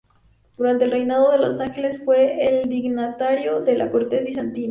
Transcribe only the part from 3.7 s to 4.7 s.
la corte bizantina.